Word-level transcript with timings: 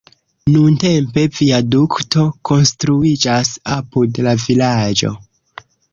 Nuntempe 0.53 1.25
viadukto 1.39 2.25
konstruiĝas 2.51 3.53
apud 3.79 4.19
la 4.29 4.35
vilaĝo. 4.47 5.13